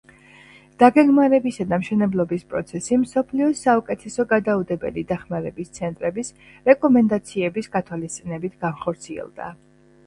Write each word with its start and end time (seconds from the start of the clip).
დაგეგმარებისა 0.83 1.65
და 1.73 1.77
მშენებლობის 1.81 2.45
პროცესი 2.53 2.99
მსოფლიოს 3.03 3.61
საუკეთესო 3.67 4.25
გადაუდებელი 4.33 5.05
დახმარების 5.13 5.71
ცენტრების 5.79 6.33
რეკომენდაციების 6.73 7.73
გათვალისწინებით 7.79 8.59
განხორციელდა. 8.69 9.55